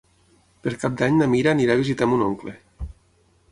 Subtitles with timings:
[0.67, 2.57] Per Cap d'Any na Mira anirà a visitar mon oncle.